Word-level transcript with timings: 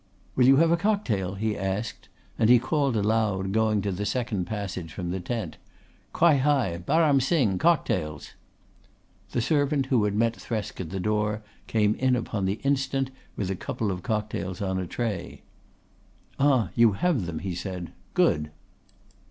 "Will 0.35 0.45
you 0.47 0.55
have 0.55 0.71
a 0.71 0.77
cocktail?" 0.77 1.35
he 1.35 1.55
asked, 1.55 2.09
and 2.39 2.49
he 2.49 2.57
called 2.57 2.97
aloud, 2.97 3.51
going 3.51 3.83
to 3.83 3.91
the 3.91 4.03
second 4.03 4.45
passage 4.45 4.91
from 4.91 5.11
the 5.11 5.19
tent: 5.19 5.57
"Quai 6.11 6.37
hai! 6.37 6.79
Baram 6.83 7.21
Singh, 7.21 7.59
cocktails!" 7.59 8.31
The 9.29 9.41
servant 9.43 9.85
who 9.93 10.03
had 10.05 10.15
met 10.15 10.33
Thresk 10.35 10.81
at 10.81 10.89
the 10.89 10.99
door 10.99 11.43
came 11.67 11.93
in 11.93 12.15
upon 12.15 12.45
the 12.45 12.59
instant 12.63 13.11
with 13.35 13.51
a 13.51 13.55
couple 13.55 13.91
of 13.91 14.01
cocktails 14.01 14.59
on 14.59 14.79
a 14.79 14.87
tray. 14.87 15.43
"Ah, 16.39 16.69
you 16.73 16.93
have 16.93 17.27
them," 17.27 17.37
he 17.37 17.53
said. 17.53 17.91
"Good!" 18.15 18.49